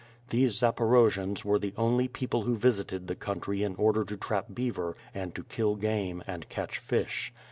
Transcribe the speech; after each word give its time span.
These 0.31 0.55
Zaporojians 0.55 1.45
were 1.45 1.59
the 1.59 1.75
only 1.77 2.07
people 2.07 2.41
who 2.41 2.55
visited 2.55 3.05
the 3.05 3.13
country 3.15 3.61
in 3.61 3.75
order 3.75 4.03
to 4.05 4.17
trap 4.17 4.47
beaver, 4.51 4.95
and 5.13 5.35
to 5.35 5.43
kill 5.43 5.75
game, 5.75 6.23
and 6.25 6.49
catch 6.49 6.79
fish. 6.79 7.31